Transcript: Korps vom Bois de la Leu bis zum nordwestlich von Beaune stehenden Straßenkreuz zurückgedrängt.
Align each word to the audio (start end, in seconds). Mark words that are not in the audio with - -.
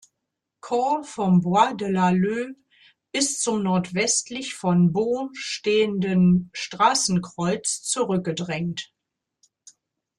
Korps 0.61 1.11
vom 1.11 1.41
Bois 1.41 1.75
de 1.77 1.85
la 1.87 2.09
Leu 2.09 2.55
bis 3.11 3.37
zum 3.39 3.61
nordwestlich 3.61 4.55
von 4.55 4.91
Beaune 4.93 5.29
stehenden 5.33 6.49
Straßenkreuz 6.53 7.83
zurückgedrängt. 7.83 8.91